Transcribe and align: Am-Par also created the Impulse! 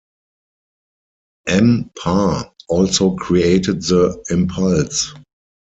Am-Par 1.47 2.55
also 2.67 3.15
created 3.17 3.83
the 3.83 4.25
Impulse! 4.31 5.13